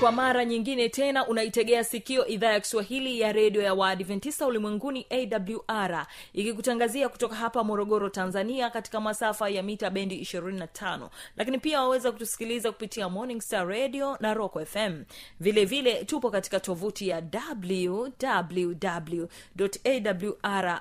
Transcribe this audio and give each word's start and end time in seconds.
kwa 0.00 0.12
mara 0.12 0.44
nyingine 0.44 0.88
tena 0.88 1.26
unaitegea 1.26 1.84
sikio 1.84 2.26
idhaa 2.26 2.52
ya 2.52 2.60
kiswahili 2.60 3.20
ya 3.20 3.32
redio 3.32 3.62
ya 3.62 3.74
waadventista 3.74 4.46
ulimwenguni 4.46 5.06
awr 5.10 6.06
ikikutangazia 6.32 7.08
kutoka 7.08 7.34
hapa 7.36 7.64
morogoro 7.64 8.08
tanzania 8.08 8.70
katika 8.70 9.00
masafa 9.00 9.48
ya 9.48 9.62
mita 9.62 9.90
bendi 9.90 10.20
25 10.20 11.08
lakini 11.36 11.58
pia 11.58 11.80
waweza 11.80 12.12
kutusikiliza 12.12 12.72
kupitia 12.72 13.08
morning 13.08 13.40
star 13.40 13.68
radio 13.68 14.16
na 14.20 14.34
rock 14.34 14.64
fm 14.66 15.04
vile 15.40 15.64
vile 15.64 16.04
tupo 16.04 16.30
katika 16.30 16.60
tovuti 16.60 17.08
ya 17.08 17.22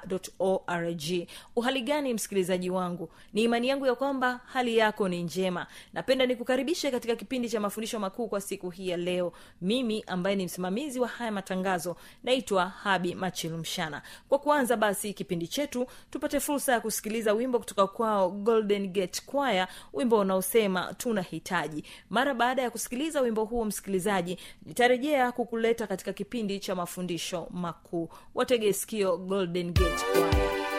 www.awr.org 0.01 1.27
uhali 1.55 1.81
gani 1.81 2.13
msikilizaji 2.13 2.69
wangu? 2.69 3.09
Ni 3.33 3.43
imani 3.43 3.67
yangu 3.67 3.85
ya 3.85 3.95
kwamba 3.95 4.39
hali 4.45 4.77
yako 4.77 5.09
ni 5.09 5.23
njema. 5.23 5.67
Napenda 5.93 6.25
nikukaribishe 6.25 6.91
katika 6.91 7.15
kipindi 7.15 7.49
cha 7.49 7.59
mafundisho 7.59 7.99
makuu 7.99 8.27
kwa 8.27 8.41
siku 8.41 8.69
hii 8.69 8.87
ya 8.89 8.97
leo. 9.03 9.33
Mimi 9.61 10.03
ambaye 10.07 10.35
ni 10.35 10.45
msimamizi 10.45 10.99
wa 10.99 11.07
haya 11.07 11.31
matangazo 11.31 11.95
naitwa 12.23 12.65
habi 12.69 13.15
machilumshana 13.15 14.01
kwa 14.29 14.39
kuanza 14.39 14.77
basi 14.77 15.13
kipindi 15.13 15.47
chetu 15.47 15.87
tupate 16.09 16.39
fursa 16.39 16.71
ya 16.71 16.79
kusikiliza 16.81 17.33
wimbo 17.33 17.59
kutoka 17.59 17.87
kwao 17.87 18.29
golden 18.31 18.87
gate 18.87 19.21
choir 19.31 19.67
wimbo 19.93 20.19
unaosema 20.19 20.93
tunahitaji. 20.93 21.83
Mara 22.09 22.33
baada 22.33 22.61
ya 22.61 22.69
kusikiliza 22.69 23.21
wimbo 23.21 23.45
huo 23.45 23.65
msikilizaji 23.65 24.37
nitarejea 24.65 25.31
kukuleta 25.31 25.87
katika 25.87 26.13
kipindi 26.13 26.59
cha 26.59 26.75
mafundisho 26.75 27.47
makuu. 27.51 28.09
Wategeskio 28.35 29.17
golden 29.17 29.73
gate 29.73 30.03
choir 30.13 30.72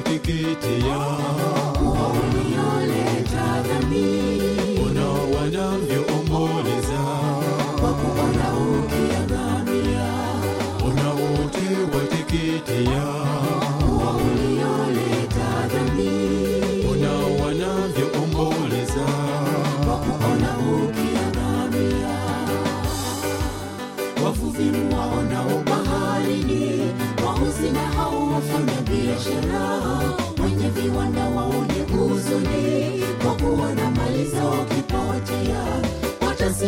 wote 0.00 0.10
wateketea 0.10 1.69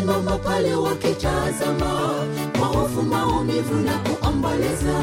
watasimama 0.06 0.38
pale 0.38 0.74
wakitazama 0.74 2.26
kwa 2.58 2.66
hofu 2.66 3.02
maumivu 3.02 3.74
na 3.74 3.98
kuomboleza. 3.98 4.94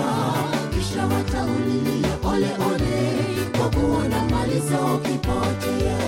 Kisha 0.73 1.05
wataulilia 1.07 2.17
ole 2.23 2.49
ole. 2.71 3.15
Kwa 3.57 3.69
kuona 3.69 4.23
mali 4.25 4.59
zao 4.59 4.97
kipotea 4.97 5.99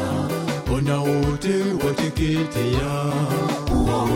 ona 0.77 0.99
wote 0.99 1.63
wateketea 1.87 3.03
uo 3.75 4.07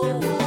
kwa 0.00 0.37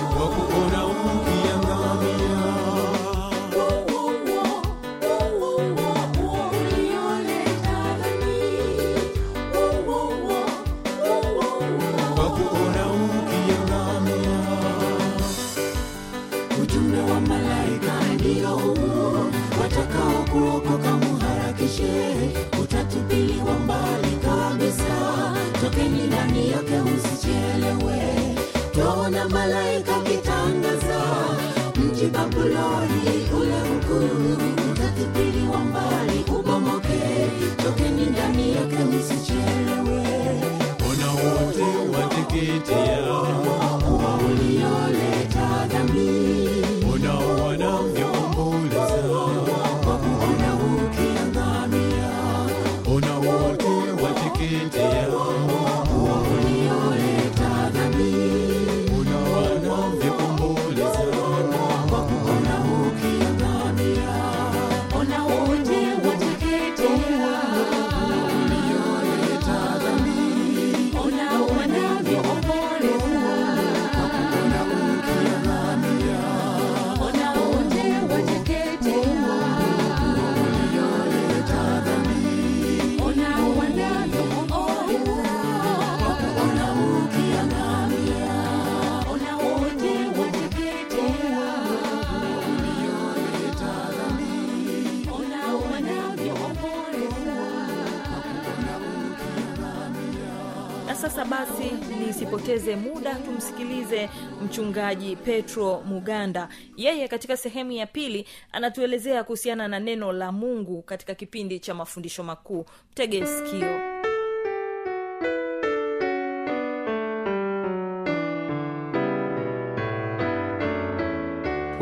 nisipoteze 102.31 102.75
muda 102.75 103.15
tumsikilize 103.15 104.09
mchungaji 104.43 105.15
petro 105.15 105.81
muganda. 105.85 106.49
Yeye 106.77 107.07
katika 107.07 107.37
sehemu 107.37 107.71
ya 107.71 107.87
pili 107.87 108.27
anatuelezea 108.51 109.23
kuhusiana 109.23 109.67
na 109.67 109.79
neno 109.79 110.11
la 110.13 110.31
mungu 110.31 110.81
katika 110.81 111.15
kipindi 111.15 111.59
cha 111.59 111.73
mafundisho 111.73 112.23
makuu. 112.23 112.65
Mtege 112.91 113.25
sikio 113.25 114.00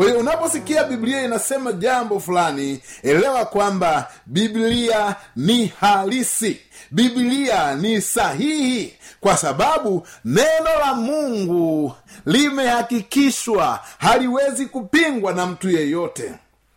unaposikia 0.07 0.83
biblia 0.83 1.23
inasema 1.23 1.71
jambo 1.71 2.19
fulani 2.19 2.81
elewa 3.03 3.45
kwamba 3.45 4.11
biblia 4.25 5.15
ni 5.35 5.67
halisi. 5.79 6.59
Biblia 6.91 7.75
ni 7.75 8.01
sahihi 8.01 8.93
kwa 9.19 9.37
sababu 9.37 10.07
neno 10.25 10.79
la 10.79 10.93
mungu 10.93 11.93
limehakikishwa 12.25 13.79
haliwezi 13.97 14.65
kupingwa 14.65 15.33
na 15.33 15.45
mtu 15.45 15.69
yeyote. 15.69 16.31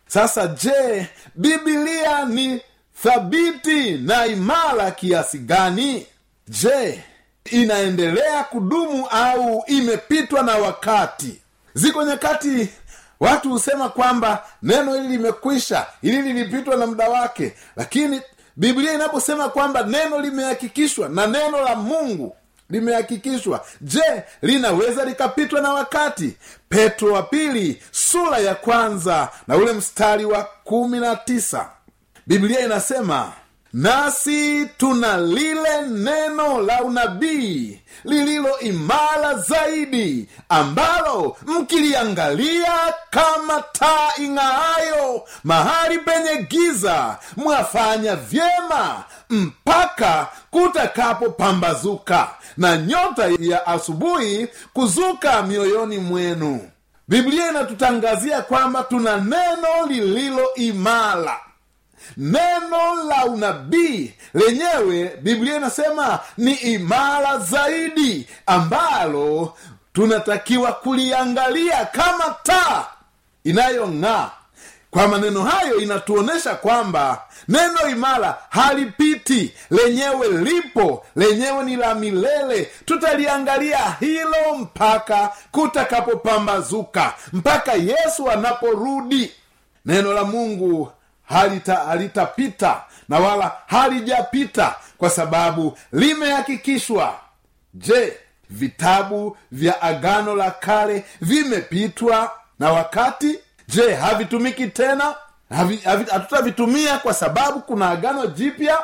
Sasa 0.07 0.47
je 0.47 1.07
biblia 1.35 2.25
ni 2.25 2.61
thabiti 3.03 3.91
na 3.91 4.25
imara 4.25 4.91
kiasi 4.91 5.37
gani? 5.39 6.05
Je 6.47 7.03
inaendelea 7.45 8.43
kudumu 8.43 9.07
au 9.07 9.63
imepitwa 9.67 10.43
na 10.43 10.55
wakati? 10.57 11.41
Ziko 11.73 12.03
nyakati 12.03 12.67
watu 13.23 13.49
husema 13.49 13.89
kwamba 13.89 14.43
neno 14.63 14.93
hili 14.93 15.07
limekwisha 15.07 15.85
hili 16.01 16.21
lilipitwa 16.21 16.75
na 16.75 16.87
muda 16.87 17.09
wake. 17.09 17.53
Lakini 17.75 18.21
biblia 18.55 18.93
inaposema 18.93 19.49
kwamba 19.49 19.83
neno 19.83 20.19
limehakikishwa 20.21 21.09
na 21.09 21.27
neno 21.27 21.61
la 21.61 21.75
mungu 21.75 22.35
limehakikishwa 22.69 23.65
je 23.81 24.23
linaweza 24.41 25.05
likapitwa 25.05 25.61
na 25.61 25.73
wakati? 25.73 26.37
Petro 26.69 27.13
wa 27.13 27.23
pili 27.23 27.81
sura 27.91 28.37
ya 28.37 28.55
kwanza 28.55 29.29
na 29.47 29.55
ule 29.57 29.73
mstari 29.73 30.25
wa 30.25 30.47
kumi 30.63 30.99
na 30.99 31.15
tisa. 31.15 31.69
Biblia 32.27 32.59
inasema 32.65 33.31
nasi 33.73 34.65
tuna 34.77 35.17
lile 35.17 35.81
neno 35.89 36.61
la 36.61 36.83
unabii 36.83 37.79
lililo 38.05 38.59
imara 38.59 39.33
zaidi 39.33 40.29
ambalo 40.49 41.37
mkiliangalia 41.45 42.93
kama 43.09 43.61
taa 43.71 44.09
ing'aayo 44.17 45.23
mahali 45.43 45.99
penye 45.99 46.43
giza 46.49 47.17
mwafanya 47.37 48.15
vyema 48.15 49.03
mpaka 49.29 50.27
kutakapopambazuka 50.51 52.29
na 52.57 52.77
nyota 52.77 53.29
ya 53.39 53.67
asubuhi 53.67 54.47
kuzuka 54.73 55.41
mioyoni 55.43 55.97
mwenu. 55.97 56.69
Biblia 57.07 57.49
inatutangazia 57.49 58.41
kwamba 58.41 58.83
tuna 58.83 59.17
neno 59.17 59.85
lililo 59.87 60.53
imara 60.55 61.39
neno 62.17 63.03
la 63.07 63.25
unabii 63.25 64.13
lenyewe 64.33 65.17
biblia 65.21 65.55
inasema 65.55 66.19
ni 66.37 66.53
imara 66.53 67.37
zaidi 67.37 68.27
ambalo 68.45 69.53
tunatakiwa 69.93 70.71
kuliangalia 70.73 71.85
kama 71.85 72.35
taa 72.43 72.85
inayong'aa. 73.43 74.29
Kwa 74.91 75.07
maneno 75.07 75.43
hayo 75.43 75.75
inatuonyesha 75.77 76.55
kwamba 76.55 77.21
neno 77.47 77.89
imara 77.91 78.37
halipiti 78.49 79.53
lenyewe 79.71 80.27
lipo 80.27 81.05
lenyewe 81.15 81.63
ni 81.63 81.75
la 81.75 81.95
milele. 81.95 82.71
Tutaliangalia 82.85 83.95
hilo 83.99 84.55
mpaka 84.59 85.31
kutakapopambazuka 85.51 87.13
mpaka 87.33 87.73
yesu 87.73 88.31
anaporudi. 88.31 89.31
Neno 89.85 90.13
la 90.13 90.23
mungu 90.23 90.91
halita 91.25 91.75
halitapita 91.75 92.81
na 93.09 93.19
wala 93.19 93.51
halijapita 93.67 94.75
kwa 94.97 95.09
sababu 95.09 95.77
limehakikishwa. 95.91 97.15
Je 97.73 98.13
vitabu 98.49 99.37
vya 99.51 99.81
agano 99.81 100.35
la 100.35 100.51
kale 100.51 101.05
vimepitwa 101.21 102.31
na 102.59 102.71
wakati? 102.71 103.39
Je 103.67 103.93
havitumiki 103.93 104.67
tena? 104.67 105.15
Hatutavitumia 106.11 106.91
havi- 106.91 107.01
kwa 107.01 107.13
sababu 107.13 107.59
kuna 107.59 107.89
agano 107.89 108.25
jipya? 108.27 108.79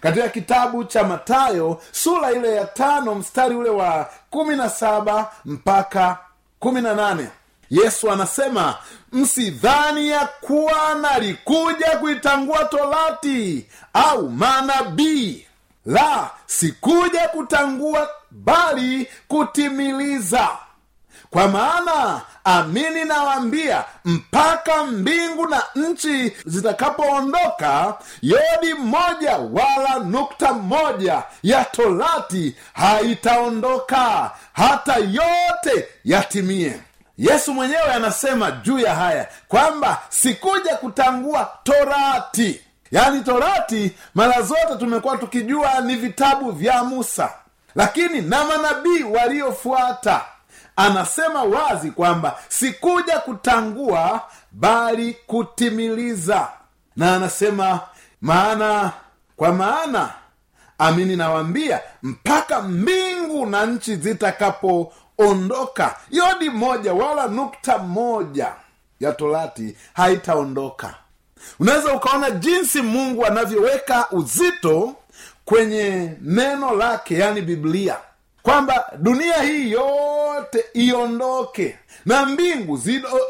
Katika 0.00 0.28
kitabu 0.28 0.84
cha 0.84 1.04
matayo 1.04 1.82
sura 1.92 2.32
ile 2.32 2.54
ya 2.56 2.64
tano 2.64 3.14
mstari 3.14 3.54
ule 3.54 3.70
wa 3.70 4.10
kumi 4.30 4.56
na 4.56 4.70
saba 4.70 5.32
mpaka 5.44 6.18
kumi 6.58 6.80
na 6.80 6.94
nane 6.94 7.28
yesu 7.70 8.10
anasema 8.10 8.74
msidhani 9.12 10.08
ya 10.08 10.26
kuwa 10.40 10.94
nalikuja 10.94 11.90
kuitangua 11.98 12.64
torati 12.64 13.66
au 13.94 14.30
manabii. 14.30 15.46
La 15.86 16.30
sikuja 16.46 17.28
kutangua 17.28 18.10
bali 18.30 19.08
kutimiliza. 19.28 20.48
Kwa 21.30 21.48
maana 21.48 22.20
amini 22.44 23.04
nawaambia 23.04 23.84
mpaka 24.04 24.84
mbingu 24.84 25.46
na 25.48 25.62
nchi 25.74 26.32
zitakapoondoka 26.46 27.94
yodi 28.22 28.74
moja 28.74 29.36
wala 29.36 29.98
nukta 30.04 30.52
moja 30.52 31.22
ya 31.42 31.64
torati 31.64 32.56
haitaondoka 32.72 34.30
hata 34.52 34.96
yote 34.96 35.88
yatimie 36.04 36.80
yesu 37.18 37.54
mwenyewe 37.54 37.82
anasema 37.92 38.50
juu 38.50 38.78
ya 38.78 38.94
haya 38.94 39.28
kwamba 39.48 40.02
sikuja 40.08 40.76
kutangua 40.76 41.50
torati. 41.64 42.60
Yaani 42.90 43.20
torati 43.20 43.92
mara 44.14 44.42
zote 44.42 44.76
tumekuwa 44.78 45.16
tukijua 45.16 45.80
ni 45.80 45.96
vitabu 45.96 46.52
vya 46.52 46.84
musa. 46.84 47.30
Lakini 47.74 48.20
na 48.20 48.44
manabii 48.44 49.02
waliofuata 49.02 50.24
anasema 50.76 51.42
wazi 51.42 51.90
kwamba 51.90 52.38
sikuja 52.48 53.18
kutangua 53.18 54.20
bali 54.52 55.16
kutimiliza. 55.26 56.48
Na 56.96 57.16
anasema 57.16 57.80
maana 58.20 58.92
kwa 59.36 59.52
maana 59.52 60.10
amini 60.78 61.16
nawambia 61.16 61.80
mpaka 62.02 62.62
mbingu 62.62 63.46
na 63.46 63.66
nchi 63.66 63.96
zitakapoondoka 65.18 65.96
yodi 66.10 66.50
moja 66.50 66.92
wala 66.94 67.26
nukta 67.28 67.78
moja 67.78 68.52
ya 69.00 69.12
torati 69.12 69.76
haitaondoka. 69.94 70.94
Unaweza 71.60 71.94
ukaona 71.94 72.30
jinsi 72.30 72.82
mungu 72.82 73.26
anavyoweka 73.26 74.08
uzito 74.10 74.94
kwenye 75.44 76.12
neno 76.20 76.74
lake 76.74 77.18
yani 77.18 77.42
biblia. 77.42 77.96
Kwamba 78.42 78.86
dunia 78.98 79.42
hii 79.42 79.70
yote 79.70 80.64
iondoke. 80.74 81.78
Na 82.06 82.26
mbingu 82.26 82.82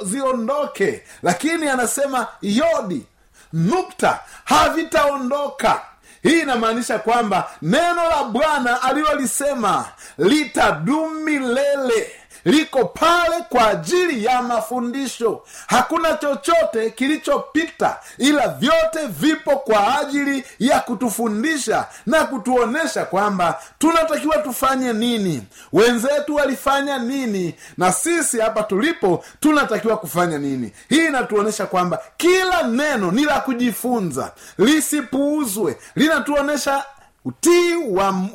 ziondoke. 0.04 1.02
Lakini 1.22 1.68
anasema 1.68 2.26
yodi 2.42 3.06
nukta 3.52 4.20
havitaondoka 4.44 5.80
hii 6.22 6.40
inamaanisha 6.40 6.98
kwamba 6.98 7.50
neno 7.62 8.08
la 8.10 8.24
bwana 8.24 8.82
alilolisema 8.82 9.84
litadumu 10.18 11.10
milele 11.10 12.12
liko 12.46 12.84
pale 12.84 13.36
kwa 13.48 13.68
ajili 13.68 14.24
ya 14.24 14.42
mafundisho. 14.42 15.42
Hakuna 15.66 16.14
chochote 16.14 16.90
kilichopita 16.90 17.96
ila 18.18 18.48
vyote 18.48 19.06
vipo 19.08 19.56
kwa 19.56 19.98
ajili 19.98 20.44
ya 20.58 20.80
kutufundisha 20.80 21.86
na 22.06 22.24
kutuonyesha 22.24 23.04
kwamba 23.04 23.62
tunatakiwa 23.78 24.36
tufanye 24.38 24.92
nini. 24.92 25.42
Wenzetu 25.72 26.34
walifanya 26.34 26.98
nini 26.98 27.54
na 27.78 27.92
sisi 27.92 28.40
hapa 28.40 28.62
tulipo 28.62 29.24
tunatakiwa 29.40 29.96
kufanya 29.96 30.38
nini. 30.38 30.72
Hii 30.88 31.04
inatuonyesha 31.06 31.66
kwamba 31.66 32.02
kila 32.16 32.62
neno 32.62 33.12
ni 33.12 33.24
la 33.24 33.40
kujifunza. 33.40 34.32
Lisipuuzwe. 34.58 35.78
Linatuonyesha 35.96 36.84
utii 37.26 37.74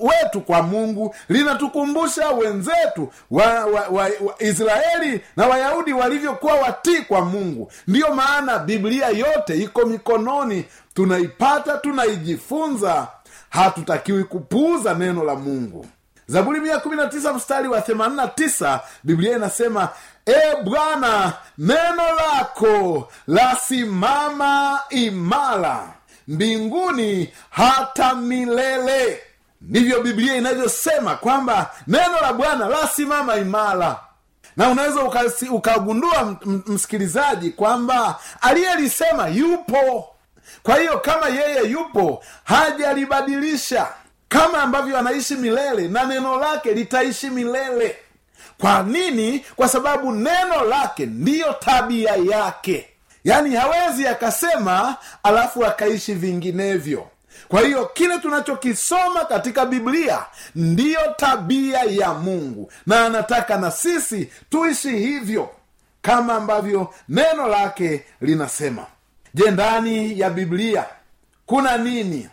wetu 0.01 0.41
kwa 0.41 0.61
mungu 0.63 1.15
linatukumbusha 1.29 2.29
wenzetu 2.29 3.13
wa, 3.31 3.45
wa, 3.65 3.81
wa, 3.89 4.03
wa 4.03 4.35
israeli 4.39 5.21
na 5.37 5.47
wayahudi 5.47 5.93
walivyokuwa 5.93 6.53
watii 6.53 7.01
kwa 7.01 7.21
mungu. 7.25 7.71
Ndiyo 7.87 8.13
maana 8.13 8.59
biblia 8.59 9.07
yote 9.09 9.57
iko 9.57 9.85
mikononi. 9.85 10.65
Tunaipata 10.93 11.77
tunaijifunza. 11.77 13.07
Hatutakiwi 13.49 14.23
kupuuza 14.23 14.93
neno 14.93 15.23
la 15.23 15.35
mungu. 15.35 15.85
Zaburi 16.27 16.59
mstari 17.33 17.67
wa 17.67 17.81
themanini 17.81 18.17
na 18.17 18.27
tisa 18.27 18.79
biblia 19.03 19.35
inasema 19.35 19.89
e 20.25 20.55
bwana 20.63 21.33
neno 21.57 22.03
lako 22.15 23.07
lasimama 23.27 24.79
imara 24.89 25.87
mbinguni 26.31 27.33
hata 27.49 28.15
milele. 28.15 29.19
Ndivyo 29.61 30.01
biblia 30.01 30.35
inavyosema 30.35 31.15
kwamba 31.15 31.71
neno 31.87 32.21
la 32.21 32.33
bwana 32.33 32.67
lasimama 32.67 33.35
imara. 33.35 33.99
Na 34.57 34.69
unaweza 34.69 35.01
ukagundua 35.51 36.37
msikilizaji 36.65 37.49
kwamba 37.49 38.19
aliyelisema 38.41 39.27
yupo. 39.27 40.07
Kwa 40.63 40.77
hiyo 40.79 40.99
kama 40.99 41.27
yeye 41.29 41.69
yupo 41.69 42.23
hajalibadilisha. 42.43 43.87
Kama 44.29 44.61
ambavyo 44.63 44.97
anaishi 44.97 45.35
milele 45.35 45.87
na 45.87 46.03
neno 46.03 46.39
lake 46.39 46.73
litaishi 46.73 47.29
milele. 47.29 47.95
Kwa 48.57 48.83
nini? 48.83 49.45
Kwa 49.55 49.67
sababu 49.67 50.11
neno 50.11 50.63
lake 50.69 51.05
ndiyo 51.05 51.53
tabia 51.53 52.15
yake 52.15 52.89
yaani 53.23 53.55
hawezi 53.55 54.07
akasema 54.07 54.95
alafu 55.23 55.65
akaishi 55.65 56.13
vinginevyo. 56.13 57.07
Kwa 57.47 57.61
hiyo 57.61 57.85
kile 57.85 58.19
tunachokisoma 58.19 59.25
katika 59.25 59.65
biblia 59.65 60.25
ndiyo 60.55 60.99
tabia 61.17 61.79
ya 61.83 62.13
mungu. 62.13 62.71
Na 62.85 63.05
anataka 63.05 63.57
na 63.57 63.71
sisi 63.71 64.31
tuishi 64.49 64.89
hivyo 64.97 65.49
kama 66.01 66.33
ambavyo 66.35 66.93
neno 67.09 67.47
lake 67.47 68.05
linasema. 68.21 68.85
Je 69.33 69.51
ndani 69.51 70.19
ya 70.19 70.29
biblia 70.29 70.85
kuna 71.45 71.77
nini? 71.77 72.29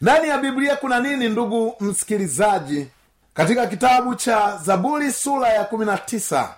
Ndani 0.00 0.28
ya 0.28 0.38
biblia 0.38 0.76
kuna 0.76 1.00
nini 1.00 1.28
ndugu 1.28 1.74
msikilizaji? 1.80 2.88
Katika 3.34 3.66
kitabu 3.66 4.14
cha 4.14 4.56
zaburi 4.64 5.12
sura 5.12 5.48
ya 5.48 5.64
kumi 5.64 5.84
na 5.86 5.98
tisa 5.98 6.54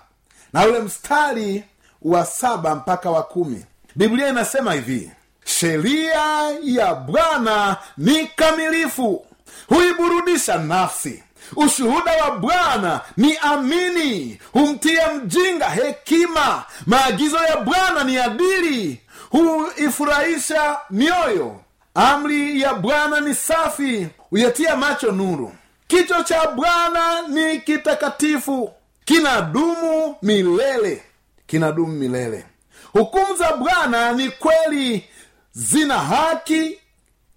na 0.53 0.65
ule 0.65 0.79
mstari 0.79 1.63
wa 2.01 2.25
saba 2.25 2.75
mpaka 2.75 3.11
wa 3.11 3.23
kumi 3.23 3.65
biblia 3.95 4.27
inasema 4.29 4.73
hivi 4.73 5.11
sheria 5.45 6.51
ya 6.63 6.95
bwana 6.95 7.77
ni 7.97 8.27
kamilifu 8.27 9.25
huiburudisha 9.67 10.57
nafsi. 10.57 11.23
Ushuhuda 11.55 12.11
wa 12.23 12.31
bwana 12.31 13.01
ni 13.17 13.37
amini 13.37 14.39
humtia 14.53 15.13
mjinga 15.13 15.69
hekima. 15.69 16.63
Maagizo 16.85 17.37
ya 17.37 17.57
bwana 17.57 18.03
ni 18.03 18.17
adili 18.17 19.01
huifurahisha 19.29 20.79
mioyo. 20.89 21.61
Amri 21.95 22.61
ya 22.61 22.73
bwana 22.73 23.19
ni 23.19 23.35
safi 23.35 24.07
huyatia 24.29 24.75
macho 24.75 25.11
nuru. 25.11 25.53
Kicho 25.87 26.23
cha 26.23 26.47
bwana 26.47 27.21
ni 27.27 27.59
kitakatifu 27.59 28.71
kinadumu 29.05 30.15
milele 30.21 31.03
kinadumu 31.47 31.93
milele 31.93 32.45
hukumu 32.93 33.35
za 33.35 33.51
bwana 33.53 34.11
ni 34.11 34.29
kweli 34.29 35.09
zina 35.51 35.99
haki 35.99 36.79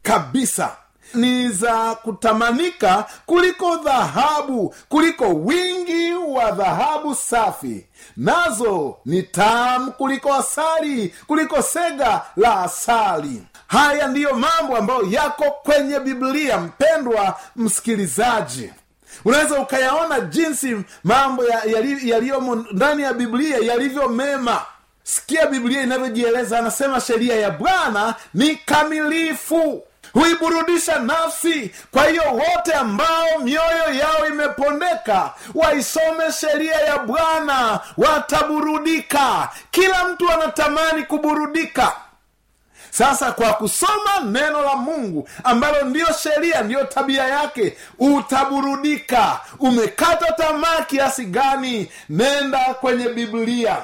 kabisa. 0.03 0.77
Ni 1.15 1.49
za 1.49 1.95
kutamanika 1.95 3.05
kuliko 3.27 3.77
dhahabu 3.77 4.75
kuliko 4.89 5.29
wingi 5.35 6.13
wa 6.15 6.51
dhahabu 6.51 7.15
safi. 7.15 7.87
Nazo 8.17 8.97
ni 9.05 9.23
tamu 9.23 9.93
kuliko 9.93 10.35
asali 10.35 11.15
kuliko 11.27 11.63
sega 11.63 12.23
la 12.37 12.61
asali. 12.61 13.43
Haya 13.67 14.07
ndiyo 14.07 14.35
mambo 14.35 14.77
ambayo 14.77 15.03
yako 15.11 15.45
kwenye 15.63 16.01
biblia 16.01 16.59
mpendwa 16.59 17.41
msikilizaji. 17.57 18.73
Unaweza 19.25 19.61
ukayaona 19.61 20.21
jinsi 20.21 20.77
mambo 21.05 21.45
yaliyomo 22.05 22.57
ya, 22.57 22.63
ndani 22.73 23.03
ya 23.03 23.13
biblia 23.13 23.59
yalivyo 23.59 24.09
mema 24.09 24.63
sikia 25.07 25.47
biblia 25.47 25.83
inavyojieleza 25.83 26.59
anasema 26.59 27.01
sheria 27.01 27.37
ya 27.37 27.51
bwana 27.51 28.15
ni 28.35 28.57
kamilifu 28.57 29.83
huiburudisha 30.13 30.99
nafsi. 30.99 31.71
Kwa 31.91 32.05
hiyo 32.05 32.23
wote 32.33 32.73
ambao 32.73 33.39
mioyo 33.43 33.95
yao 33.95 34.27
imepondeka 34.29 35.33
waisome 35.55 36.33
sheria 36.41 36.75
ya 36.77 36.99
bwana 36.99 37.81
wataburudika. 37.97 39.49
Kila 39.71 40.05
mtu 40.09 40.31
anatamani 40.33 41.03
kuburudika. 41.03 41.93
Sasa 42.91 43.33
kwa 43.33 43.53
kusoma 43.53 44.21
neno 44.25 44.63
la 44.63 44.77
mungu 44.77 45.29
ambalo 45.45 45.83
ndiyo 45.83 46.07
sheria 46.23 46.63
ndiyo 46.63 46.85
tabia 46.85 47.25
yake 47.29 47.77
utaburudika. 47.99 49.41
Umekata 49.59 50.33
tamaa 50.33 50.83
kiasi 50.87 51.25
gani? 51.25 51.91
Nenda 52.09 52.59
kwenye 52.81 53.09
biblia 53.09 53.77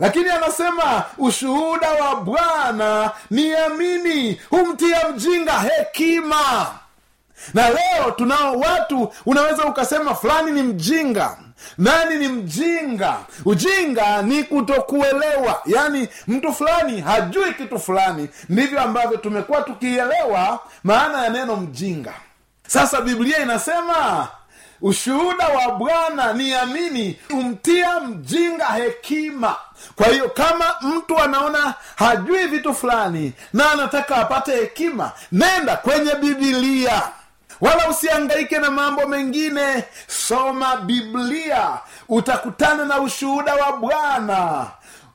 lakini 0.00 0.30
anasema 0.30 1.04
ushuhuda 1.18 1.90
wa 1.90 2.16
bwana 2.16 3.10
ni 3.30 3.54
amini 3.54 4.40
humtia 4.50 5.08
mjinga 5.08 5.52
hekima. 5.58 6.66
Na 7.54 7.68
leo 7.70 8.10
tunao 8.16 8.54
watu 8.56 9.12
unaweza 9.26 9.64
ukasema 9.64 10.14
fulani 10.14 10.52
ni 10.52 10.62
mjinga. 10.62 11.36
Nani 11.78 12.16
ni 12.18 12.28
mjinga? 12.28 13.16
Ujinga 13.44 14.22
ni 14.22 14.44
kutokuelewa. 14.44 15.62
Yaani 15.66 16.08
mtu 16.28 16.52
fulani 16.52 17.00
hajui 17.00 17.54
kitu 17.54 17.78
fulani. 17.78 18.28
Ndivyo 18.48 18.80
ambavyo 18.82 19.16
tumekuwa 19.16 19.62
tukielewa 19.62 20.58
maana 20.84 21.24
ya 21.24 21.30
neno 21.30 21.56
mjinga. 21.56 22.12
Sasa 22.66 23.00
biblia 23.00 23.38
inasema 23.38 24.28
ushuhuda 24.82 25.48
wa 25.48 25.72
bwana 25.72 26.32
ni 26.32 26.54
amini 26.54 27.18
humtia 27.30 28.00
mjinga 28.00 28.64
hekima. 28.66 29.56
Kwa 29.96 30.06
hiyo 30.06 30.28
kama 30.28 30.74
mtu 30.80 31.18
anaona 31.18 31.74
hajui 31.96 32.46
vitu 32.46 32.74
fulani 32.74 33.32
na 33.52 33.70
anataka 33.72 34.16
apate 34.16 34.52
hekima 34.56 35.12
nenda 35.32 35.76
kwenye 35.76 36.14
bibilia 36.14 37.02
wala 37.60 37.88
usiangaike 37.88 38.58
na 38.58 38.70
mambo 38.70 39.06
mengine. 39.08 39.84
Soma 40.06 40.76
biblia. 40.76 41.78
Utakutana 42.08 42.84
na 42.84 43.00
ushuhuda 43.00 43.54
wa 43.54 43.72
bwana. 43.76 44.66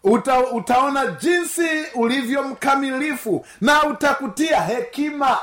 Uta, 0.04 0.40
utaona 0.40 1.06
jinsi 1.08 1.68
ulivyo 1.96 2.44
mkamilifu 2.44 3.46
na 3.62 3.84
utakutia 3.84 4.62
hekima 4.62 5.38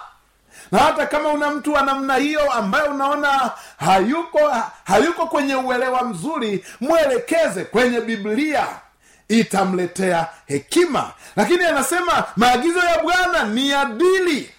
na 0.72 0.78
hata 0.78 1.06
kama 1.06 1.28
una 1.28 1.50
mtu 1.50 1.72
wa 1.72 1.82
namna 1.82 2.16
hiyo 2.16 2.52
ambaye 2.52 2.88
unaona 2.88 3.50
hayuko 3.76 4.38
hayuko 4.84 5.26
kwenye 5.26 5.54
uelewa 5.56 6.04
mzuri 6.04 6.64
mwelekeze 6.80 7.64
kwenye 7.64 8.00
biblia 8.00 8.66
itamletea 9.28 10.26
hekima. 10.46 11.10
Lakini 11.36 11.64
anasema 11.64 12.24
maagizo 12.36 12.78
ya 12.78 13.02
bwana 13.02 13.44
ni 13.44 13.72
adili 13.72 14.50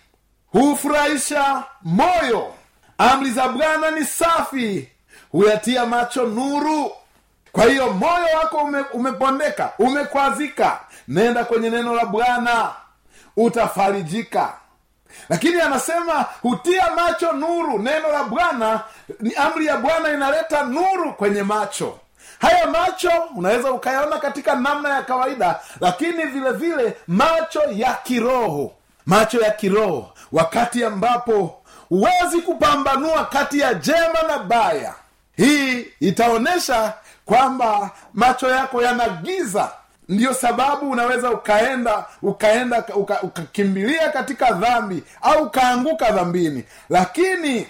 hufurahisha 0.52 1.64
moyo. 1.82 2.54
Amri 2.98 3.32
za 3.32 3.48
bwana 3.48 3.92
ni 3.92 4.06
safi 4.06 4.90
huyatia 5.32 5.86
macho 5.86 6.26
nuru. 6.26 6.92
Kwa 7.52 7.64
hiyo 7.66 7.94
moyo 7.94 8.38
wako 8.42 8.58
ume, 8.58 8.80
umepondeka 8.94 9.72
umekwazika. 9.80 10.80
Nenda 11.08 11.46
kwenye 11.46 11.70
neno 11.70 11.96
la 11.96 12.06
bwana 12.06 12.72
utafarijika 13.38 14.54
lakini 15.30 15.62
anasema 15.62 16.26
hutia 16.42 16.92
macho 16.96 17.32
nuru. 17.32 17.80
Neno 17.80 18.12
la 18.12 18.24
bwana 18.24 18.82
ni 19.20 19.34
amri 19.36 19.66
ya 19.66 19.78
bwana 19.78 20.10
inaleta 20.14 20.64
nuru 20.64 21.14
kwenye 21.14 21.44
macho. 21.44 22.00
Haya 22.42 22.68
macho 22.68 23.12
unaweza 23.36 23.72
ukayaona 23.72 24.18
katika 24.18 24.56
namna 24.56 24.90
ya 24.90 25.02
kawaida 25.02 25.60
lakini 25.82 26.26
vile 26.26 26.52
vile 26.52 26.98
macho 27.08 27.62
ya 27.72 27.94
kiroho. 27.94 28.72
Macho 29.06 29.42
ya 29.42 29.52
kiroho 29.52 30.10
wakati 30.32 30.86
ambapo 30.86 31.62
huwezi 31.90 32.42
kupambanua 32.42 33.26
kati 33.26 33.60
ya 33.60 33.74
jema 33.74 34.22
na 34.28 34.38
baya. 34.40 34.94
Hii 35.36 35.88
itaonyesha 36.00 36.94
kwamba 37.26 37.90
macho 38.14 38.50
yako 38.50 38.82
yana 38.82 39.10
giza 39.10 39.72
ndiyo 40.10 40.34
sababu 40.34 40.92
unaweza 40.92 41.32
ukaenda 41.32 42.06
ukaenda 42.22 42.84
uka- 42.96 43.22
ukakimbilia 43.22 44.10
katika 44.10 44.52
dhambi 44.52 45.04
au 45.22 45.44
ukaanguka 45.44 46.12
dhambini. 46.12 46.64
Lakini 46.90 47.68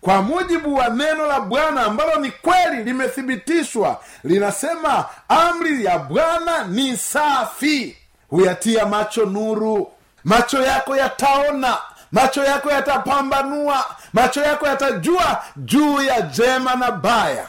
kwa 0.00 0.22
mujibu 0.22 0.74
wa 0.74 0.88
neno 0.88 1.26
la 1.26 1.40
bwana 1.40 1.82
ambalo 1.82 2.16
ni 2.16 2.30
kweli 2.30 2.84
limethibitishwa 2.84 4.00
linasema 4.24 5.04
amri 5.28 5.84
ya 5.84 5.98
bwana 5.98 6.64
ni 6.64 6.96
safi. 6.96 7.96
Huyatia 8.28 8.86
macho 8.86 9.24
nuru. 9.26 9.92
Macho 10.24 10.62
yako 10.62 10.96
yataona. 10.96 11.76
Macho 12.12 12.44
yako 12.44 12.70
yatapambanua. 12.70 13.84
Macho 14.12 14.42
yako 14.42 14.66
yatajua 14.66 15.44
juu 15.56 16.02
ya 16.02 16.20
jema 16.22 16.74
na 16.74 16.90
baya. 16.90 17.46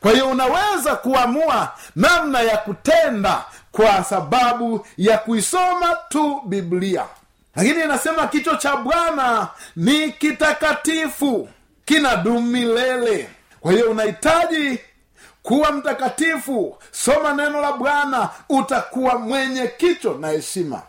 Kwa 0.00 0.12
hiyo 0.12 0.28
unaweza 0.28 0.96
kuamua 0.96 1.68
namna 1.96 2.40
ya 2.40 2.56
kutenda 2.56 3.44
kwa 3.72 4.04
sababu 4.04 4.86
ya 4.98 5.18
kuisoma 5.18 5.96
tu 6.08 6.40
biblia. 6.46 7.04
Lakini 7.56 7.84
inasema 7.84 8.26
kichwa 8.26 8.56
cha 8.56 8.76
bwana 8.76 9.48
ni 9.76 10.12
kitakatifu 10.12 11.48
kinadumu 11.84 12.40
milele 12.42 13.28
kwa 13.60 13.72
hiyo 13.72 13.90
unahitaji 13.90 14.78
kuwa 15.42 15.72
mtakatifu. 15.72 16.76
Soma 16.90 17.32
neno 17.34 17.60
la 17.60 17.72
bwana 17.72 18.28
utakuwa 18.48 19.18
mwenye 19.18 19.66
kicho 19.68 20.14
na 20.14 20.28
heshima. 20.28 20.82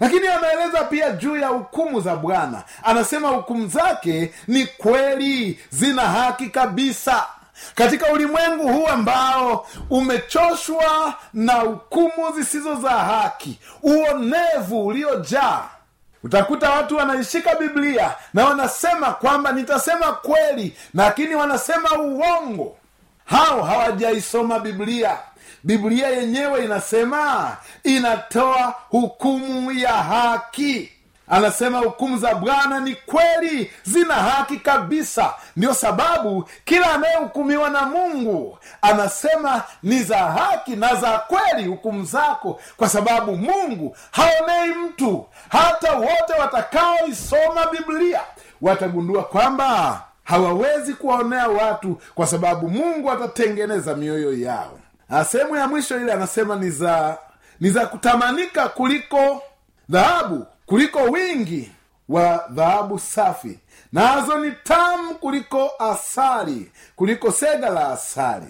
Lakini 0.00 0.26
anaeleza 0.28 0.84
pia 0.84 1.10
juu 1.10 1.36
ya 1.36 1.48
hukumu 1.48 2.00
za 2.00 2.16
bwana. 2.16 2.62
Anasema 2.82 3.28
hukumu 3.28 3.66
zake 3.68 4.34
ni 4.48 4.66
kweli 4.66 5.60
zina 5.70 6.02
haki 6.02 6.46
kabisa 6.46 7.26
katika 7.74 8.12
ulimwengu 8.12 8.68
huu 8.68 8.86
ambao 8.86 9.66
umechoshwa 9.90 11.14
na 11.34 11.52
hukumu 11.52 12.32
zisizo 12.34 12.74
za 12.74 12.90
haki 12.90 13.58
uonevu 13.82 14.86
uliojaa 14.86 15.62
utakuta 16.22 16.70
watu 16.70 16.96
wanaishika 16.96 17.54
biblia 17.54 18.14
na 18.34 18.44
wanasema 18.44 19.12
kwamba 19.12 19.52
nitasema 19.52 20.12
kweli 20.12 20.76
lakini 20.94 21.34
wanasema 21.34 21.92
uongo. 21.98 22.76
Hao 23.24 23.62
hawajaisoma 23.62 24.58
biblia. 24.60 25.18
Biblia 25.64 26.08
yenyewe 26.08 26.64
inasema 26.64 27.56
inatoa 27.84 28.74
hukumu 28.88 29.72
ya 29.72 29.92
haki 29.92 30.92
anasema 31.28 31.78
hukumu 31.78 32.18
za 32.18 32.34
bwana 32.34 32.80
ni 32.80 32.94
kweli 32.94 33.70
zina 33.82 34.14
haki 34.14 34.56
kabisa. 34.56 35.34
Ndio 35.56 35.74
sababu 35.74 36.48
kila 36.64 36.92
anayehukumiwa 36.94 37.70
na 37.70 37.82
mungu 37.82 38.58
anasema 38.82 39.62
ni 39.82 40.02
za 40.02 40.18
haki 40.18 40.76
na 40.76 40.94
za 40.94 41.18
kweli 41.18 41.68
hukumu 41.68 42.04
zako 42.04 42.60
kwa 42.76 42.88
sababu 42.88 43.36
mungu 43.36 43.96
haonei 44.10 44.74
mtu. 44.74 45.26
Hata 45.48 45.92
wote 45.92 46.32
watakaoisoma 46.40 47.66
biblia 47.72 48.20
watagundua 48.62 49.24
kwamba 49.24 50.00
hawawezi 50.24 50.94
kuwaonea 50.94 51.48
watu 51.48 52.00
kwa 52.14 52.26
sababu 52.26 52.68
mungu 52.70 53.10
atatengeneza 53.10 53.94
mioyo 53.96 54.38
yao. 54.38 54.78
Sehemu 55.28 55.56
ya 55.56 55.68
mwisho 55.68 56.00
ile 56.00 56.12
anasema 56.12 56.56
ni 56.56 56.70
za 56.70 57.18
ni 57.60 57.70
za 57.70 57.86
kutamanika 57.86 58.68
kuliko 58.68 59.42
dhahabu 59.88 60.46
kuliko 60.66 60.98
wingi 61.02 61.70
wa 62.08 62.44
dhahabu 62.50 62.98
safi. 62.98 63.58
Nazo 63.92 64.38
ni 64.38 64.52
tamu 64.64 65.14
kuliko 65.14 65.70
asali 65.78 66.72
kuliko 66.96 67.32
sega 67.32 67.70
la 67.70 67.88
asali. 67.92 68.46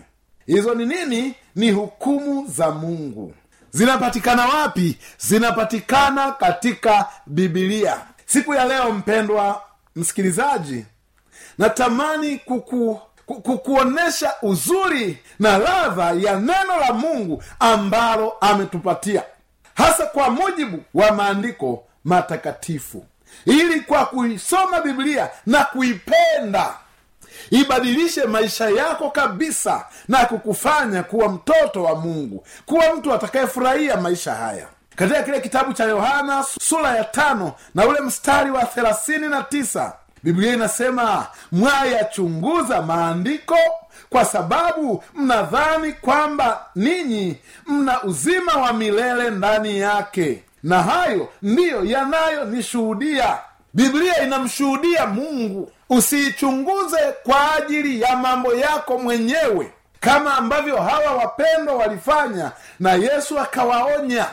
Hizo 0.46 0.74
ni 0.74 0.86
nini? 0.86 1.34
Ni 1.56 1.70
hukumu 1.70 2.46
za 2.46 2.70
mungu. 2.70 3.34
Zinapatikana 3.70 4.46
wapi? 4.46 4.98
Zinapatikana 5.18 6.32
katika 6.32 7.06
bibilia 7.26 8.00
siku 8.26 8.54
ya 8.54 8.64
leo 8.64 8.92
mpendwa 8.92 9.62
msikilizaji 9.96 10.84
natamani 11.58 12.38
kuku 12.38 13.00
ku- 13.26 13.40
kukuonyesha 13.40 14.32
uzuri 14.42 15.18
na 15.38 15.58
ladha 15.58 16.04
ya 16.12 16.36
neno 16.40 16.76
la 16.80 16.92
mungu 16.92 17.42
ambalo 17.60 18.30
ametupatia. 18.40 19.22
Hasa 19.74 20.06
kwa 20.06 20.30
mujibu 20.30 20.82
wa 20.94 21.12
maandiko 21.12 21.83
matakatifu. 22.04 23.04
Ili 23.44 23.80
kwa 23.80 24.06
kuisoma 24.06 24.80
biblia 24.80 25.30
na 25.46 25.64
kuipenda 25.64 26.74
ibadilishe 27.50 28.24
maisha 28.24 28.68
yako 28.70 29.10
kabisa 29.10 29.86
na 30.08 30.26
kukufanya 30.26 31.02
kuwa 31.02 31.28
mtoto 31.28 31.82
wa 31.82 31.94
mungu 31.94 32.46
kuwa 32.66 32.94
mtu 32.96 33.14
atakayefurahia 33.14 33.96
maisha 33.96 34.34
haya. 34.34 34.66
Katika 34.96 35.22
kile 35.22 35.40
kitabu 35.40 35.72
cha 35.72 35.84
yohana 35.84 36.44
sura 36.62 36.96
ya 36.96 37.04
tano 37.04 37.52
na 37.74 37.86
ule 37.86 38.00
mstari 38.00 38.50
wa 38.50 38.64
thelathini 38.64 39.28
na 39.28 39.42
tisa 39.42 39.92
biblia 40.22 40.54
inasema 40.54 41.26
mwayachunguza 41.52 42.82
maandiko 42.82 43.56
kwa 44.10 44.24
sababu 44.24 45.04
mnadhani 45.14 45.92
kwamba 45.92 46.66
ninyi 46.74 47.36
mna 47.66 48.02
uzima 48.02 48.52
wa 48.54 48.72
milele 48.72 49.30
ndani 49.30 49.78
yake 49.78 50.42
na 50.64 50.82
hayo 50.82 51.28
ndiyo 51.42 51.84
yanayonishuhudia 51.84 53.38
biblia 53.74 54.22
inamshuhudia 54.22 55.06
mungu. 55.06 55.70
Usiichunguze 55.90 56.98
kwa 57.22 57.54
ajili 57.54 58.00
ya 58.00 58.16
mambo 58.16 58.54
yako 58.54 58.98
mwenyewe 58.98 59.72
kama 60.00 60.34
ambavyo 60.36 60.76
hawa 60.76 61.12
wapendwa 61.12 61.74
walifanya 61.74 62.52
na 62.80 62.92
yesu 62.92 63.38
akawaonya 63.40 64.26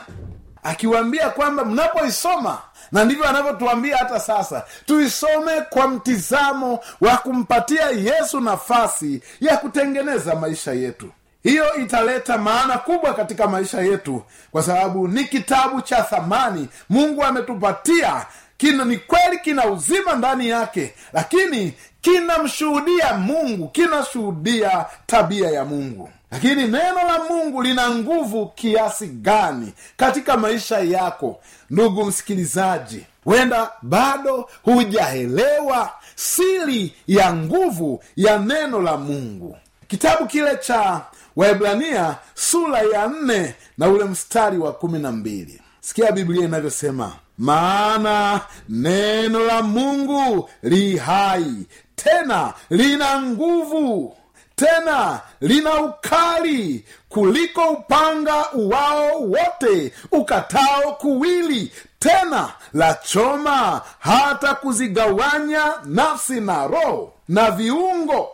akiwaambia 0.64 1.30
kwamba 1.30 1.66
mnapoisoma 1.66 2.58
na 2.92 3.04
ndivyo 3.06 3.30
anavyotuambia 3.30 3.98
hata 3.98 4.20
sasa 4.20 4.66
tuisome 4.86 5.62
kwa 5.70 5.88
mtizamo 5.88 6.80
wa 7.02 7.18
kumpatia 7.18 7.90
yesu 7.90 8.40
nafasi 8.42 9.22
ya 9.42 9.58
kutengeneza 9.58 10.36
maisha 10.36 10.72
yetu 10.74 11.10
hiyo 11.44 11.76
italeta 11.76 12.38
maana 12.38 12.78
kubwa 12.78 13.14
katika 13.14 13.48
maisha 13.48 13.82
yetu 13.82 14.24
kwa 14.52 14.64
sababu 14.64 15.08
ni 15.08 15.26
kitabu 15.26 15.82
cha 15.82 16.02
thamani. 16.04 16.68
Mungu 16.90 17.24
ametupatia 17.24 18.26
kina 18.58 18.86
ni 18.86 18.98
kweli 18.98 19.40
kina 19.40 19.66
uzima 19.66 20.16
ndani 20.16 20.50
yake 20.50 20.94
lakini 21.14 21.74
kinamshuhudia 22.02 23.14
mungu 23.14 23.68
kinashuhudia 23.68 24.86
tabia 25.06 25.50
ya 25.52 25.66
mungu. 25.66 26.10
Lakini 26.32 26.64
neno 26.64 26.96
la 27.08 27.20
mungu 27.30 27.62
lina 27.62 27.90
nguvu 27.90 28.46
kiasi 28.56 29.08
gani 29.08 29.74
katika 29.98 30.38
maisha 30.38 30.80
yako? 30.80 31.40
Ndugu 31.70 32.06
msikilizaji 32.06 33.06
wenda 33.26 33.70
bado 33.82 34.50
hujaelewa 34.64 35.90
siri 36.16 36.96
ya 37.08 37.34
nguvu 37.34 38.04
ya 38.16 38.38
neno 38.40 38.82
la 38.82 38.98
mungu. 38.98 39.58
Kitabu 39.88 40.26
kile 40.28 40.56
cha 40.58 41.02
waebrania 41.36 42.16
sura 42.36 42.80
ya 42.82 43.08
nne 43.08 43.56
na 43.78 43.88
ule 43.90 44.04
mstari 44.04 44.58
wa 44.58 44.74
kumi 44.74 45.00
na 45.00 45.12
mbili. 45.12 45.62
Sikia 45.82 46.12
biblia 46.12 46.46
inavyosema 46.46 47.12
maana 47.38 48.42
neno 48.70 49.40
la 49.40 49.62
mungu 49.62 50.50
li 50.64 50.98
hai 50.98 51.66
tena 51.96 52.54
lina 52.70 53.22
nguvu 53.22 54.18
tena 54.56 55.20
lina 55.42 55.82
ukali 55.82 56.86
kuliko 57.10 57.70
upanga 57.70 58.52
uwao 58.52 59.20
wote 59.22 59.94
ukatao 60.12 60.94
kuwili 61.00 61.72
tena 62.00 62.50
la 62.74 62.94
choma 62.94 63.82
hata 64.00 64.56
kuzigawanya 64.56 65.74
nafsi 65.86 66.42
na 66.42 66.68
roho 66.68 67.14
na 67.28 67.52
viungo 67.52 68.30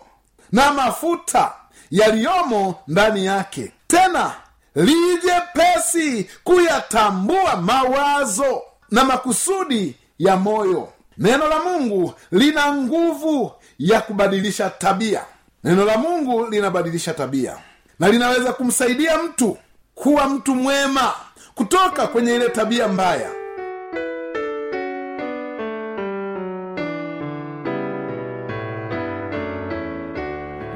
na 0.51 0.71
mafuta 0.73 1.53
yaliyomo 1.91 2.76
ndani 2.88 3.26
yake. 3.26 3.71
Tena 3.88 4.32
lije 4.76 5.34
pesi 5.54 6.30
kuyatambua 6.43 7.56
mawazo 7.56 8.62
na 8.91 9.04
makusudi 9.04 9.95
ya 10.19 10.36
moyo. 10.38 10.89
Neno 11.17 11.47
la 11.47 11.60
mungu 11.60 12.13
lina 12.32 12.73
nguvu 12.73 13.52
ya 13.80 14.02
kubadilisha 14.02 14.69
tabia. 14.69 15.21
Neno 15.63 15.86
la 15.86 15.97
mungu 15.97 16.45
linabadilisha 16.47 17.13
tabia. 17.13 17.58
Na 18.00 18.10
linaweza 18.10 18.54
kumsaidia 18.54 19.17
mtu 19.23 19.58
kuwa 19.95 20.30
mtu 20.30 20.56
mwema 20.56 21.13
kutoka 21.56 22.08
kwenye 22.08 22.36
ile 22.36 22.50
tabia 22.50 22.88
mbaya 22.88 23.30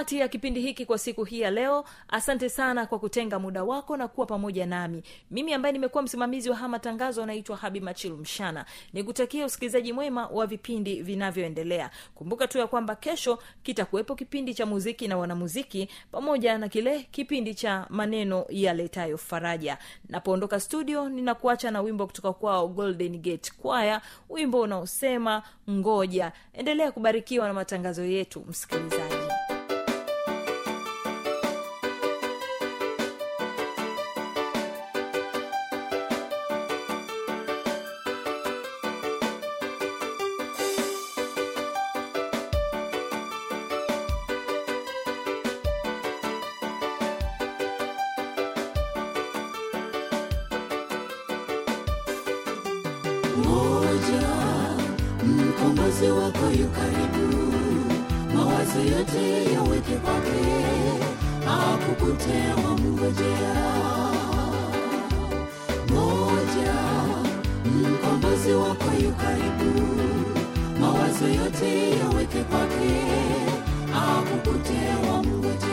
tamati 0.00 0.18
ya 0.18 0.28
kipindi 0.28 0.60
hiki 0.60 0.86
kwa 0.86 0.98
siku 0.98 1.24
hii 1.24 1.40
ya 1.40 1.50
leo. 1.50 1.84
Asante 2.08 2.48
sana 2.48 2.86
kwa 2.86 2.98
kutenga 2.98 3.38
muda 3.38 3.64
wako 3.64 3.96
na 3.96 4.08
kuwa 4.08 4.26
pamoja 4.26 4.66
nami. 4.66 5.02
Mimi 5.30 5.54
ambaye 5.54 5.72
nimekuwa 5.72 6.02
msimamizi 6.02 6.50
wa 6.50 6.56
haya 6.56 6.68
matangazo 6.68 7.22
anaitwa 7.22 7.56
habi 7.56 7.80
machilu 7.80 8.16
mshana. 8.16 8.64
Nikutakia 8.92 9.46
usikilizaji 9.46 9.92
mwema 9.92 10.26
wa 10.26 10.46
vipindi 10.46 11.02
vinavyoendelea. 11.02 11.90
Kumbuka 12.14 12.48
tu 12.48 12.58
ya 12.58 12.66
kwamba 12.66 12.96
kesho 12.96 13.38
kitakuwepo 13.62 14.14
kipindi 14.14 14.54
cha 14.54 14.66
muziki 14.66 15.08
na 15.08 15.18
wanamuziki 15.18 15.88
pamoja 16.12 16.58
na 16.58 16.68
kile 16.68 17.02
kipindi 17.10 17.54
cha 17.54 17.86
maneno 17.90 18.44
yaletayo 18.48 19.18
faraja. 19.18 19.78
Napoondoka 20.08 20.60
studio 20.60 21.08
ninakuacha 21.08 21.70
na 21.70 21.80
wimbo 21.80 22.06
kutoka 22.06 22.32
kwao 22.32 22.68
golden 22.68 23.18
gate 23.18 23.52
kwaya 23.62 24.00
wimbo 24.28 24.60
unaosema 24.60 25.42
ngoja. 25.70 26.32
Endelea 26.52 26.92
kubarikiwa 26.92 27.48
na 27.48 27.54
matangazo 27.54 28.04
yetu 28.04 28.44
msikilizaji 28.48 29.29
moja 53.44 54.28
mkombozi 55.24 56.06
wako 56.10 56.46
yu 56.60 56.68
karibu. 56.68 57.52
Mawazo 58.34 58.80
yote 58.80 59.52
yaweke 59.54 59.96
kwake. 59.96 60.40
Akukutea 61.48 62.56
wamngojea. 62.56 63.54
Moja 65.88 66.74
mkombozi 67.64 68.52
wako 68.52 68.84
yu 69.02 69.12
karibu. 69.12 69.86
Mawazo 70.80 71.28
yote 71.28 71.90
yaweke 71.98 72.42
kwake. 72.44 73.00
Akukutea 73.94 74.96
wamngojea 75.12 75.69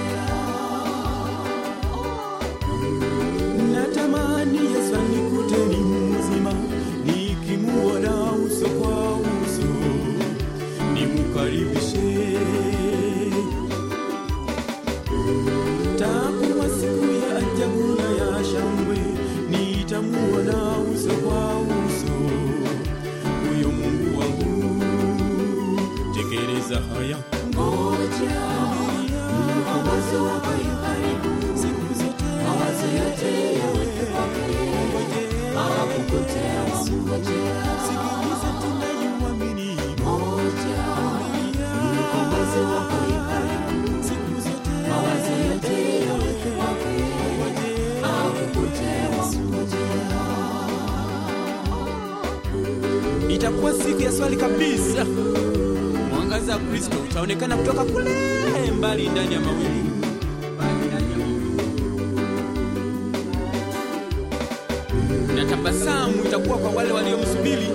tabasamu 65.67 66.23
itakuwa 66.25 66.57
kwa 66.57 66.69
wale 66.69 66.91
waliomsubiri 66.91 67.67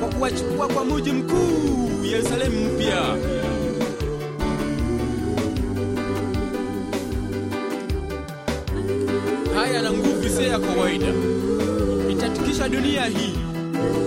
kwa 0.00 0.08
kuwachukua 0.08 0.68
kwa 0.68 0.84
muji 0.84 1.12
mkuu 1.12 2.04
yerusalemu 2.04 2.64
mpya 2.74 3.16
haya 9.54 9.82
na 9.82 9.92
nguvu 9.92 10.26
isiyo 10.26 10.48
ya 10.48 10.58
kawaida 10.58 11.06
itatikisha 12.10 12.68
dunia 12.68 13.04
hii 13.06 13.34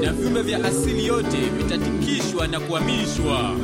na 0.01 0.13
viumbe 0.13 0.41
vya 0.41 0.63
asili 0.65 1.05
yote 1.07 1.37
vitatikishwa 1.57 2.47
na 2.47 2.59
kuhamishwa. 2.59 3.55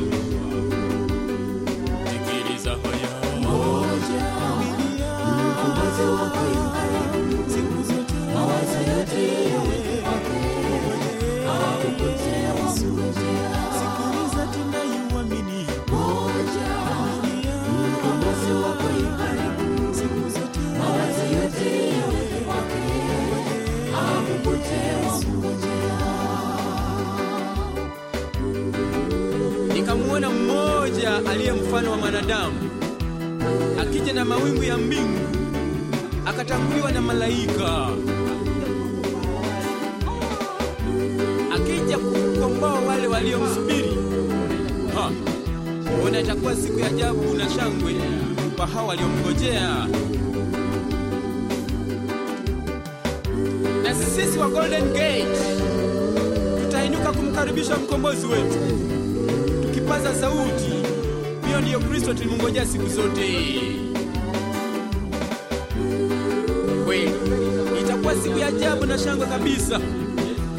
Mmoja 30.89 31.29
aliye 31.31 31.51
mfano 31.51 31.91
wa 31.91 31.97
mwanadamu 31.97 32.55
akija 33.81 34.13
na 34.13 34.25
mawingu 34.25 34.63
ya 34.63 34.77
mbingu, 34.77 35.19
akatanguliwa 36.25 36.91
na 36.91 37.01
malaika 37.01 37.87
akija 41.55 41.97
kukomboa 41.97 42.73
wale 42.79 43.07
waliomsubiri. 43.07 43.97
Mbona 45.99 46.19
itakuwa 46.19 46.55
siku 46.55 46.79
ya 46.79 46.87
ajabu 46.87 47.33
na 47.33 47.49
shangwe 47.49 47.95
kwa 48.57 48.67
hao 48.67 48.87
waliomngojea. 48.87 49.87
Na 53.83 53.95
sisi 53.95 54.39
wa 54.39 54.49
Golden 54.49 54.93
Gate 54.93 55.27
tutainuka 56.61 57.11
kumkaribisha 57.11 57.77
mkombozi 57.77 58.25
wetu 58.27 58.57
tukipaza 59.61 60.15
sauti 60.15 60.78
ndiyo 61.69 61.79
kristo 61.89 62.13
tulimngojea 62.13 62.65
siku 62.65 62.87
zote. 62.87 63.23
Kweli 66.85 67.11
itakuwa 67.81 68.15
siku 68.15 68.37
ya 68.39 68.47
ajabu 68.47 68.85
na 68.85 68.97
shangwe 68.97 69.27
kabisa. 69.27 69.79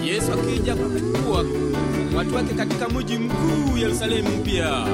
Yesu 0.04 0.32
akija 0.32 0.76
kuchukua 0.76 1.44
watu 2.16 2.34
wake 2.34 2.54
katika 2.54 2.88
mji 2.88 3.18
mkuu 3.18 3.76
yerusalemu 3.78 4.28
mpya. 4.28 4.86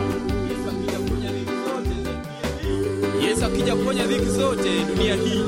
Yesu 3.22 3.44
akija 3.44 3.74
kuponya 3.76 4.06
dhiki 4.06 4.30
zote 4.30 4.70
dunia 4.88 5.14
hii. 5.14 5.42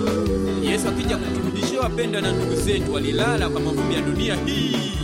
Yesu 0.70 0.88
akija 0.88 1.16
kuturudishia 1.16 1.80
wapendwa 1.80 2.20
na 2.20 2.32
ndugu 2.32 2.54
zetu 2.54 2.94
walilala 2.94 3.48
kwa 3.48 3.60
mavumbi 3.60 3.94
ya 3.94 4.00
dunia 4.00 4.36
hii 4.46 4.98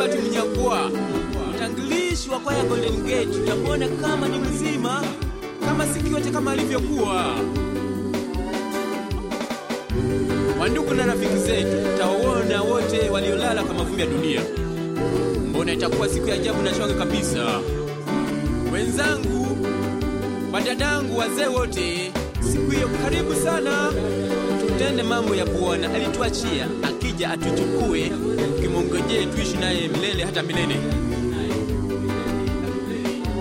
robert 0.00 0.22
mnyakwa 0.22 0.90
mtangilishi 1.54 2.30
wa 2.30 2.38
kwaya 2.40 2.64
golden 2.64 3.02
gate 3.04 3.38
utamuona 3.42 3.88
kama 3.88 4.28
ni 4.28 4.38
mzima 4.38 5.02
kama 5.64 5.86
siku 5.86 6.06
yote 6.08 6.30
kama 6.30 6.52
alivyokuwa. 6.52 7.34
Wandugu 10.60 10.94
na 10.94 11.06
rafiki 11.06 11.36
zetu 11.36 11.98
tawaona 11.98 12.62
wote 12.62 13.10
waliolala 13.10 13.62
kwa 13.64 13.74
mavumbi 13.74 14.02
ya 14.02 14.08
dunia. 14.08 14.40
Mbona 15.48 15.72
itakuwa 15.72 16.08
siku 16.08 16.28
ya 16.28 16.34
ajabu 16.34 16.62
na 16.62 16.74
shwanga 16.74 16.94
kabisa. 16.94 17.60
Wenzangu 18.72 19.46
wadadangu 20.52 21.18
wazee 21.18 21.46
wote 21.46 22.12
siku 22.40 22.70
hiyo 22.70 22.88
karibu 23.02 23.34
sana 23.34 23.92
tutende 24.60 25.02
mambo 25.02 25.34
ya 25.34 25.46
bwana 25.46 25.94
alituachia 25.94 26.66
akija 26.82 27.30
atuchukue 27.30 28.12
kimongojee 28.60 29.26
tuishi 29.26 29.56
naye 29.56 29.88
milele 29.88 30.24
hata 30.24 30.42
milele 30.42 30.76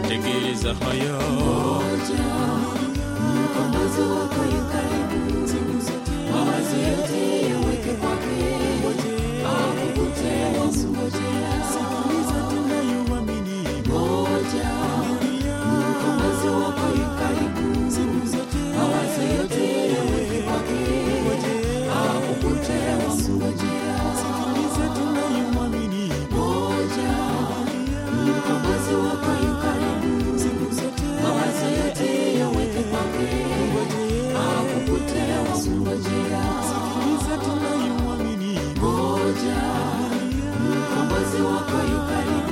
tekeleza 0.07 0.73
haya 0.73 1.19
Mkombozi 3.39 4.01
wako 4.01 4.41
yu 4.53 4.61
karibu. 4.71 5.19
Mawazo 6.31 6.77
yote 6.77 7.41
yaweke 7.49 7.91
kwake. 8.01 8.37
akukute 9.45 10.31
usingojea. 10.69 11.18
Mkombozi 41.39 41.41
wako 41.41 42.48